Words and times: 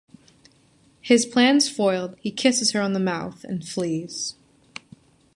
His 0.99 1.27
plans 1.27 1.69
foiled, 1.69 2.15
he 2.19 2.31
kisses 2.31 2.71
her 2.71 2.81
on 2.81 2.93
the 2.93 2.99
mouth, 2.99 3.43
and 3.43 3.63
flees. 3.63 4.33